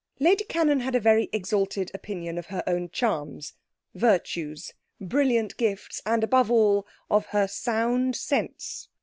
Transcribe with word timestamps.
Lady 0.19 0.43
Cannon 0.45 0.79
had 0.79 0.95
a 0.95 0.99
very 0.99 1.29
exalted 1.31 1.91
opinion 1.93 2.39
of 2.39 2.47
her 2.47 2.63
own 2.65 2.89
charms, 2.89 3.53
virtues, 3.93 4.73
brilliant 4.99 5.55
gifts, 5.57 6.01
and, 6.07 6.23
above 6.23 6.49
all, 6.49 6.87
of 7.11 7.27
her 7.27 7.47
sound 7.47 8.15
sense. 8.15 8.89